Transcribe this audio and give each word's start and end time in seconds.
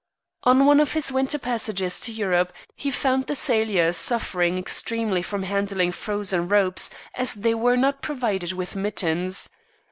On 0.45 0.65
one 0.65 0.79
of 0.79 0.93
his 0.93 1.11
winter 1.11 1.37
passages 1.37 1.99
to 1.99 2.11
Europe 2.11 2.51
he 2.75 2.89
found 2.89 3.27
the 3.27 3.35
sailors 3.35 3.97
suffering 3.97 4.57
extremely 4.57 5.21
from 5.21 5.43
handling 5.43 5.91
frozen 5.91 6.47
ropes, 6.47 6.89
as 7.13 7.35
they 7.35 7.53
were 7.53 7.77
not 7.77 8.01
provided 8.01 8.51
with 8.51 8.75
mittens. 8.75 9.51